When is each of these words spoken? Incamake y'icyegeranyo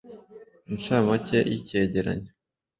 Incamake 0.73 1.37
y'icyegeranyo 1.49 2.31